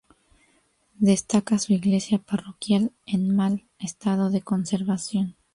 [0.97, 5.35] Destaca su iglesia parroquial en mal estado de conservación.